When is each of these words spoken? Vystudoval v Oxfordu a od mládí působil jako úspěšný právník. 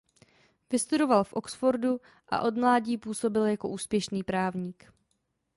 Vystudoval 0.69 1.23
v 1.23 1.33
Oxfordu 1.33 2.01
a 2.29 2.41
od 2.41 2.57
mládí 2.57 2.97
působil 2.97 3.45
jako 3.45 3.69
úspěšný 3.69 4.23
právník. 4.23 4.91